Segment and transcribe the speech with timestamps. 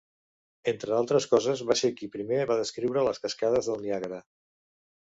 [0.71, 4.25] Entre altres coses va ser qui primer va descriure les Cascades del Niàgara.